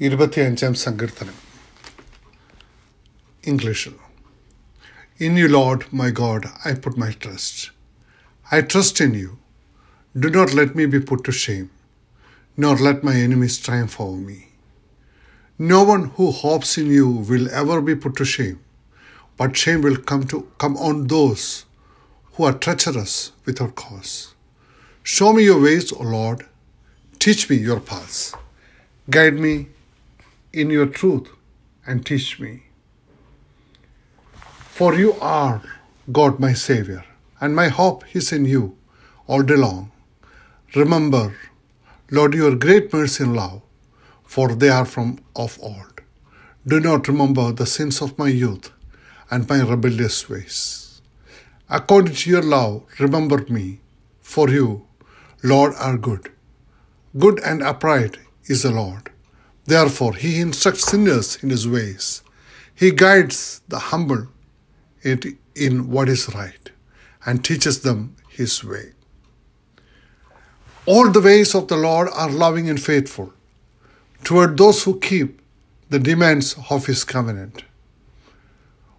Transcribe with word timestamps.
ഇരുപത്തിയഞ്ചാം 0.00 0.74
സങ്കീർത്തനം 0.86 1.36
ഇംഗ്ലീഷിൽ 3.52 3.94
in 5.28 5.38
you 5.42 5.48
lord 5.58 5.86
my 6.00 6.10
god 6.22 6.48
I 6.70 6.74
put 6.86 6.98
my 7.04 7.10
trust 7.24 7.62
I 8.46 8.60
trust 8.72 9.04
in 9.06 9.14
you 9.22 9.30
do 10.14 10.30
not 10.38 10.52
let 10.60 10.76
me 10.80 10.86
be 10.96 11.00
put 11.12 11.24
to 11.30 11.34
shame 11.44 11.64
not 12.58 12.82
let 12.88 13.06
my 13.10 13.16
enemies 13.28 13.58
triumph 13.68 13.96
over 14.06 14.18
me 14.28 14.38
No 15.60 15.84
one 15.84 16.10
who 16.16 16.32
hopes 16.32 16.76
in 16.76 16.90
you 16.90 17.08
will 17.08 17.48
ever 17.50 17.80
be 17.80 17.94
put 17.94 18.16
to 18.16 18.26
shame, 18.26 18.60
but 19.38 19.56
shame 19.56 19.80
will 19.80 19.96
come 19.96 20.26
to 20.26 20.46
come 20.58 20.76
on 20.78 21.06
those 21.06 21.64
who 22.34 22.44
are 22.44 22.52
treacherous 22.54 23.32
without 23.46 23.74
cause. 23.74 24.34
Show 25.06 25.32
me 25.32 25.44
your 25.44 25.62
ways, 25.62 25.92
O 25.92 26.02
Lord. 26.02 26.44
Teach 27.20 27.48
me 27.48 27.56
your 27.58 27.80
paths. 27.80 28.34
Guide 29.08 29.34
me 29.36 29.68
in 30.53 30.69
your 30.69 30.85
truth 30.85 31.29
and 31.85 32.05
teach 32.05 32.39
me. 32.39 32.63
For 34.77 34.95
you 34.95 35.13
are 35.21 35.61
God 36.11 36.39
my 36.39 36.53
Savior, 36.53 37.03
and 37.39 37.55
my 37.55 37.67
hope 37.69 38.03
is 38.15 38.31
in 38.31 38.45
you 38.45 38.77
all 39.27 39.43
day 39.43 39.55
long. 39.55 39.91
Remember, 40.75 41.35
Lord, 42.09 42.33
your 42.33 42.55
great 42.55 42.91
mercy 42.93 43.23
and 43.23 43.35
love 43.35 43.61
for 44.33 44.55
they 44.55 44.69
are 44.69 44.85
from 44.85 45.07
of 45.35 45.59
old. 45.61 45.95
Do 46.65 46.79
not 46.79 47.09
remember 47.09 47.51
the 47.51 47.65
sins 47.65 48.01
of 48.01 48.17
my 48.17 48.29
youth 48.29 48.71
and 49.29 49.49
my 49.49 49.59
rebellious 49.71 50.29
ways. 50.29 51.01
According 51.69 52.15
to 52.15 52.29
your 52.29 52.41
love, 52.41 52.83
remember 52.97 53.39
me, 53.49 53.81
for 54.21 54.49
you, 54.49 54.87
Lord, 55.43 55.73
are 55.87 55.97
good. 55.97 56.31
Good 57.23 57.41
and 57.43 57.61
upright 57.61 58.19
is 58.45 58.63
the 58.63 58.71
Lord. 58.71 59.10
Therefore, 59.71 60.15
he 60.15 60.41
instructs 60.41 60.91
sinners 60.91 61.41
in 61.41 61.49
his 61.49 61.65
ways. 61.65 62.23
He 62.75 62.91
guides 62.91 63.61
the 63.69 63.79
humble 63.79 64.27
in 65.01 65.89
what 65.89 66.09
is 66.09 66.23
right 66.35 66.69
and 67.25 67.41
teaches 67.41 67.79
them 67.79 68.17
his 68.27 68.65
way. 68.65 68.91
All 70.85 71.09
the 71.09 71.21
ways 71.21 71.55
of 71.55 71.69
the 71.69 71.77
Lord 71.77 72.09
are 72.13 72.29
loving 72.29 72.69
and 72.69 72.81
faithful 72.81 73.31
toward 74.25 74.57
those 74.57 74.83
who 74.83 74.99
keep 74.99 75.39
the 75.89 75.99
demands 75.99 76.57
of 76.69 76.87
his 76.87 77.05
covenant. 77.05 77.63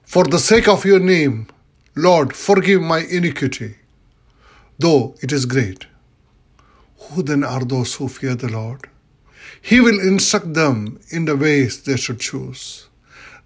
For 0.04 0.24
the 0.24 0.38
sake 0.38 0.68
of 0.68 0.86
your 0.86 1.00
name, 1.00 1.48
Lord, 1.94 2.34
forgive 2.34 2.80
my 2.80 3.00
iniquity, 3.00 3.76
though 4.78 5.16
it 5.20 5.32
is 5.32 5.44
great. 5.44 5.86
Who 7.02 7.22
then 7.22 7.44
are 7.44 7.62
those 7.62 7.94
who 7.96 8.08
fear 8.08 8.34
the 8.36 8.48
Lord? 8.48 8.88
He 9.60 9.80
will 9.80 10.00
instruct 10.00 10.54
them 10.54 11.00
in 11.10 11.24
the 11.24 11.36
ways 11.36 11.82
they 11.82 11.96
should 11.96 12.20
choose. 12.20 12.88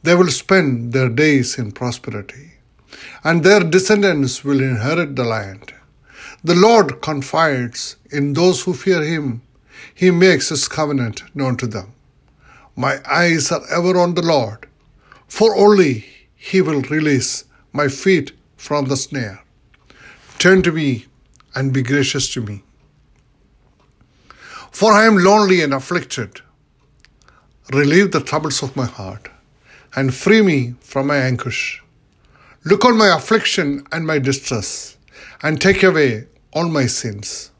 They 0.02 0.14
will 0.14 0.30
spend 0.30 0.92
their 0.92 1.08
days 1.08 1.58
in 1.58 1.72
prosperity, 1.72 2.52
and 3.24 3.42
their 3.42 3.60
descendants 3.60 4.44
will 4.44 4.60
inherit 4.60 5.16
the 5.16 5.24
land. 5.24 5.74
The 6.44 6.54
Lord 6.54 7.02
confides 7.02 7.96
in 8.10 8.34
those 8.34 8.62
who 8.62 8.72
fear 8.72 9.02
him 9.02 9.42
he 9.94 10.10
makes 10.10 10.50
his 10.50 10.68
covenant 10.68 11.22
known 11.34 11.56
to 11.56 11.66
them. 11.66 11.92
My 12.76 13.00
eyes 13.10 13.50
are 13.50 13.62
ever 13.70 13.98
on 13.98 14.14
the 14.14 14.22
Lord, 14.22 14.68
for 15.26 15.56
only 15.56 16.04
he 16.34 16.60
will 16.60 16.82
release 16.82 17.44
my 17.72 17.88
feet 17.88 18.32
from 18.56 18.86
the 18.86 18.96
snare. 18.96 19.42
Turn 20.38 20.62
to 20.62 20.72
me 20.72 21.06
and 21.54 21.72
be 21.72 21.82
gracious 21.82 22.32
to 22.34 22.42
me. 22.42 22.62
For 24.78 24.92
I 24.92 25.06
am 25.06 25.16
lonely 25.16 25.62
and 25.62 25.72
afflicted. 25.72 26.42
Relieve 27.72 28.10
the 28.12 28.20
troubles 28.20 28.62
of 28.62 28.76
my 28.76 28.84
heart 28.84 29.30
and 29.94 30.14
free 30.14 30.42
me 30.42 30.74
from 30.80 31.06
my 31.06 31.16
anguish. 31.16 31.82
Look 32.62 32.84
on 32.84 32.98
my 32.98 33.06
affliction 33.16 33.86
and 33.90 34.06
my 34.06 34.18
distress 34.18 34.98
and 35.42 35.58
take 35.58 35.82
away 35.82 36.26
all 36.52 36.68
my 36.68 36.84
sins. 36.84 37.52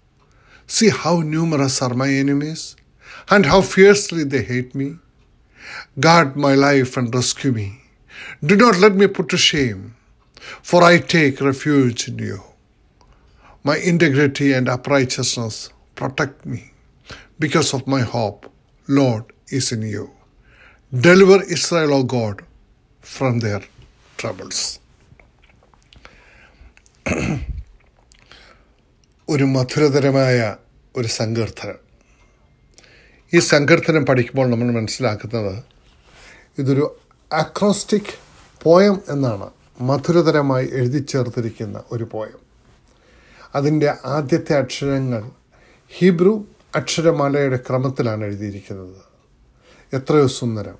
See 0.66 0.90
how 0.90 1.20
numerous 1.20 1.80
are 1.80 1.94
my 1.94 2.10
enemies 2.10 2.76
and 3.30 3.46
how 3.46 3.62
fiercely 3.62 4.22
they 4.22 4.42
hate 4.42 4.74
me. 4.74 4.98
Guard 5.98 6.36
my 6.36 6.54
life 6.54 6.98
and 6.98 7.14
rescue 7.14 7.52
me. 7.52 7.80
Do 8.44 8.56
not 8.56 8.76
let 8.76 8.94
me 8.94 9.06
put 9.06 9.30
to 9.30 9.38
shame, 9.38 9.96
for 10.60 10.84
I 10.84 10.98
take 10.98 11.40
refuge 11.40 12.08
in 12.08 12.18
you. 12.18 12.42
My 13.64 13.78
integrity 13.78 14.52
and 14.52 14.68
uprightness 14.68 15.70
protect 15.94 16.44
me 16.44 16.72
because 17.38 17.72
of 17.72 17.86
my 17.86 18.02
hope, 18.04 18.50
Lord, 18.88 19.24
is 19.48 19.72
in 19.72 19.82
you. 19.84 20.10
Deliver 20.92 21.42
Israel, 21.46 21.92
O 21.92 22.02
God, 22.04 22.36
from 23.04 23.40
their 23.40 23.62
troubles. 24.18 24.58
ഒരു 29.28 29.46
മധുരതരമായ 29.46 30.38
ഒരു 30.94 31.08
സങ്കീർത്തനം 31.14 31.78
ഈ 33.32 33.38
സങ്കീർത്തനം 33.48 34.02
പഠിക്കുമ്പോൾ 34.04 34.46
നമ്മൾ 34.50 34.68
മനസ്സിലാക്കുന്നത് 34.72 35.54
ഇതൊരു 36.58 36.84
acrostic 37.30 38.12
poem 38.60 38.96
എന്നാണ് 39.08 39.48
മധുരതരമായി 39.88 40.66
എഴുതി 40.72 41.00
ചേർത്തിരിക്കുന്ന 41.04 41.78
ഒരു 41.92 42.06
പോയം 42.14 42.40
അതിന്റെ 43.54 43.88
ആദ്യത്തെ 44.16 44.54
അക്ഷരങ്ങൾ 44.62 45.22
ഹീബ്രു 45.92 46.34
അക്ഷരമാലയുടെ 46.76 47.56
ക്രമത്തിലാണ് 47.56 48.24
എഴുതിയിരിക്കുന്നത്. 48.24 48.96
എത്രയോ 49.96 50.26
സുന്ദരം. 50.26 50.78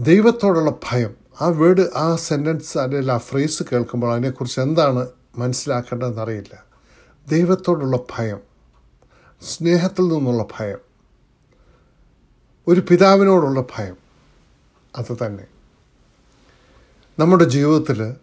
ദൈവത്തോടുള്ള 0.00 0.70
ഭയം. 0.70 1.14
ആ 1.40 1.46
വേർഡ് 1.46 1.80
ആ 1.80 2.16
സെന്റൻസ് 2.16 2.78
അല്ലെങ്കിൽ 2.78 3.12
ആ 3.12 3.18
ഫ്രേസ് 3.18 3.62
കേൾക്കുമ്പോൾ 3.62 4.12
അതിനെക്കുറിച്ച് 4.12 4.60
എന്താണ് 4.60 5.08
മനസ്സിലാക്കേണ്ടതെന്നറിയില്ല. 5.38 6.64
ദൈവത്തോടുള്ള 7.28 7.98
ഭയം. 8.18 8.40
സ്നേഹത്തിൽ 9.42 10.02
നിന്നുള്ള 10.08 10.46
ഭയം. 10.60 10.78
ഒരു 12.68 12.82
പിതാവിനോടുള്ള 12.90 13.64
ഭയം. 13.76 13.96
അത് 14.98 15.16
തന്നെ. 15.26 15.46
നമ്മുടെ 17.18 17.44
ജീവിതത്തിൽ 17.44 18.14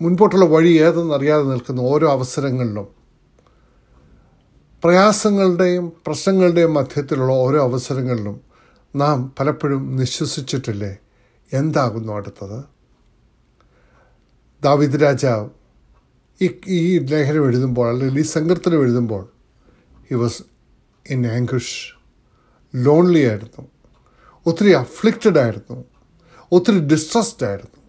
മുൻപോട്ടുള്ള 0.00 0.44
വഴി 0.44 0.72
ഏതെന്നറിയാതെ 0.72 1.42
നിൽക്കുന്ന 1.42 1.80
ഓരോ 1.80 2.10
അവസരങ്ങളിലും 2.10 2.99
പ്രയാസങ്ങളുടെയും 4.84 5.92
പ്രശ്നങ്ങളുടെയും 6.06 6.74
മധ്യത്തിലുള്ള 6.74 7.32
ഓരോ 7.32 7.62
അവസരങ്ങളിലും 7.62 8.40
നാം 8.96 9.34
പലപ്പോഴും 9.40 9.96
നിശ്വസിച്ചിട്ടില്ലേ? 9.96 10.96
എന്താകുന്നു 11.52 12.12
അടുത്തത്? 12.12 12.64
ദാവിദ് 14.62 15.02
രാജാവ് 15.02 15.48
ഈ 16.42 16.50
ഈ 16.66 16.98
ലേഖനം 16.98 17.46
എഴുതുമ്പോൾ 17.46 17.88
അല്ലെങ്കിൽ 17.88 18.18
ഈ 18.18 18.22
സങ്കീർത്തനം 18.22 18.80
എഴുതുമ്പോൾ 18.80 19.28
he 20.10 20.14
was 20.14 20.42
in 21.10 21.26
anguish 21.26 21.94
lonely 22.74 23.18
ആയിരുന്നു. 23.18 23.68
ഒത്തിരി 24.46 24.70
അഫ്ലിക്റ്റഡ് 24.70 25.38
ആയിരുന്നു. 25.38 25.84
ഒത്തിരി 26.52 26.78
ഡിസ്ട്രസ്ഡ് 26.78 27.46
ആയിരുന്നു. 27.46 27.80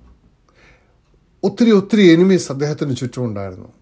ഒത്തിരി 1.44 1.72
ഒത്തിരി 1.72 2.12
എനിമീസ് 2.12 2.52
അദ്ദേഹത്തിന് 2.52 2.96
ചുറ്റുമുണ്ടായിരുന്നു. 2.96 3.81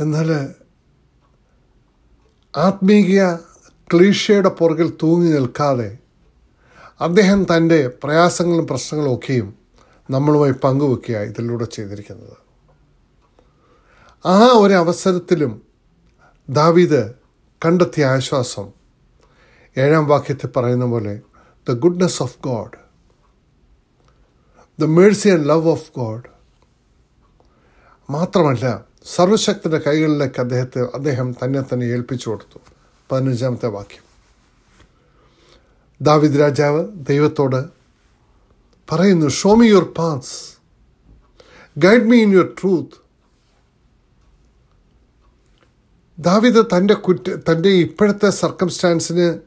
എന്നാൽ 0.00 0.28
ആത്മീയ 2.56 3.22
ക്ലീഷയുടെ 3.92 4.48
പുറകിൽ 4.48 4.88
തൂങ്ങി 5.02 5.30
നിൽക്കാതെ 5.32 5.98
അദ്ദേഹം 7.00 7.44
തന്റെ 7.44 7.78
പ്രയാസങ്ങളും 8.04 8.66
പ്രശ്നങ്ങളും 8.66 9.14
ഒക്കെയും 9.14 9.48
നമ്മളുമായി 10.10 10.52
പങ്കുവെക്കുക 10.52 11.16
ഇതിലൂടെ 11.20 11.64
ചെയ്തിരിക്കുന്നത്. 11.64 12.36
ആ 14.26 14.36
ഒരു 14.52 14.74
അവസരത്തിലും 14.74 15.62
ദാവീദ് 16.48 17.14
കണ്ടെത്തിയ 17.66 18.06
ആശ്വാസം 18.06 18.66
ഏഴാം 19.76 20.06
വാക്യത്തിൽ 20.06 20.50
പറയുന്ന 20.56 20.84
പോലെ 20.84 21.20
the 21.68 21.78
goodness 21.78 22.22
of 22.22 22.38
God 22.40 22.76
the 24.78 24.84
mercy 24.84 25.28
and 25.28 25.48
love 25.48 25.68
of 25.68 25.90
God 25.96 26.28
മാത്രമല്ല 28.10 28.66
സർവശക്തിന്റെ 29.14 29.78
കൈകളിലേക്ക് 29.78 30.40
അദ്ദേഹത്തെ 30.40 30.80
അദ്ദേഹം 30.94 31.32
തന്നെ 31.32 31.60
തന്നെ 31.60 31.86
ഏൽപ്പിച്ചു 31.86 32.30
കൊടുത്തു. 32.30 32.58
പതിനഞ്ചാമത്തെ 33.12 33.66
വാക്യം. 33.66 34.04
ദാവിദ് 36.02 36.40
രാജാവ് 36.40 36.88
ദൈവത്തോട് 36.94 37.60
പറയുന്നു 38.92 39.28
show 39.28 39.54
me 39.54 39.66
your 39.66 39.84
paths 39.98 40.36
guide 41.78 42.08
me 42.10 42.18
in 42.22 42.32
your 42.32 42.54
truth 42.60 42.96
David 46.18 46.62
തന്റെ 46.76 46.94
കുറ്റ 46.94 47.28
തന്റെ 47.50 47.68
ഇപ്പോഴത്തെ 47.68 48.30
സർക്കംസ്റ്റാൻസിന് 48.30 49.38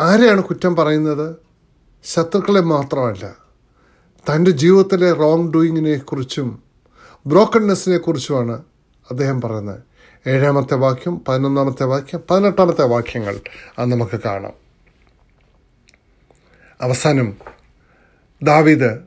ആരെയാണ് 0.00 0.42
കുറ്റം 0.42 0.76
പറയുന്നത്? 0.76 1.36
ശത്രുക്കളെ 2.04 2.60
മാത്രമല്ല 2.60 3.36
തന്റെ 4.26 4.50
ജീവിതത്തിലെ 4.50 5.12
റോങ് 5.12 5.52
ഡൂയിങ്ങിനെ 5.52 5.98
കുറിച്ചും 5.98 6.69
ബ്രോക്കൺനെസ്സിനെ 7.26 7.96
കുറിച്ചുമാണ് 7.96 8.64
അദ്ദേഹം 9.10 9.40
പറയുന്നത്. 9.40 9.82
ഏഴാമത്തെ 10.26 10.74
വാക്യം 10.74 11.24
പതിനൊന്നാമത്തെ 11.28 11.84
വാക്യം 11.84 12.20
പതിനെട്ടാമത്തെ 12.30 12.84
വാക്യങ്ങൾ 12.84 13.40
അത് 13.78 13.90
നമുക്ക് 13.90 14.20
കാണാം. 14.24 14.52
അവസാനം 16.80 17.36
ദാവിദ് 18.42 18.98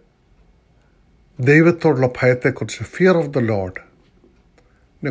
ദൈവത്തോടുള്ള 1.39 2.07
ഭയത്തെക്കുറിച്ച് 2.07 2.83
ഫിയർ 2.83 3.17
ഓഫ് 3.17 3.27
ദ 3.27 3.37
ലോഡ് 3.37 3.93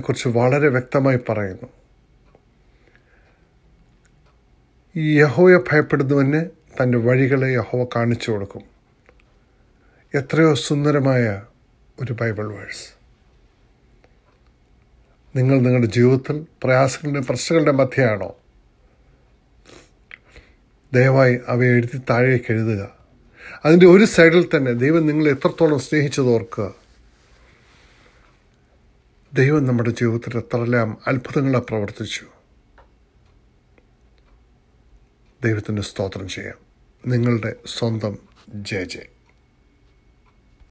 കുറിച്ച് 0.01 0.29
വളരെ 0.29 0.69
വ്യക്തമായി 0.69 1.19
പറയുന്നു. 1.29 1.67
ഈ 4.97 5.21
യഹോയെ 5.21 5.57
ഭയപ്പെടുന്നവന് 5.57 6.45
തന്റെ 6.83 6.99
വഴികളെ 6.99 7.47
യഹോവ 7.53 7.87
കാണിച്ചു 7.97 8.31
കൊടുക്കും. 8.31 8.63
എത്രയോ 10.15 10.55
സുന്ദരമായ 10.55 11.43
ഒരു 12.01 12.13
ബൈബിൾ 12.13 12.47
വേഴ്സ്. 12.47 13.03
നിങ്ങൾ 15.37 15.59
നിങ്ങളുടെ 15.59 15.87
ജീവിതത്തിൽ 15.87 16.47
പ്രയാസങ്ങളുടെ 16.65 17.27
പ്രശ്നങ്ങളുടെ 17.27 17.73
മധ്യയാണോ? 17.73 18.37
ദയവായി 20.93 21.39
അവയെ 21.49 21.71
എഴുതി 21.71 22.01
താഴേക്ക് 22.11 22.53
എഴുതുക. 22.53 22.97
അതിന്റെ 23.65 23.87
ഒരു 23.87 24.05
സൈഡിൽ 24.05 24.49
തന്നെ 24.57 24.73
ദൈവം 24.73 25.07
നിങ്ങളെ 25.07 25.31
എത്രത്തോളം 25.31 25.79
സ്നേഹിച്ചത് 25.79 26.27
ഓർക്കുക. 26.27 26.75
ദൈവം 29.35 29.67
നമ്മുടെ 29.67 29.91
ജീവിതത്തിൽ 29.91 30.39
എത്രയെല്ലാം 30.39 30.99
അത്ഭുതങ്ങളെ 31.07 31.59
പ്രവർത്തിച്ചു. 31.59 32.27
ദൈവത്തിന്റെ 35.45 35.83
സ്തോത്രം 35.83 36.29
ചെയ്യാം. 36.29 36.55
നിങ്ങളുടെ 37.07 37.57
സ്വന്തം 37.67 38.19
ജയ 38.49 38.85
ജെ. 38.85 39.12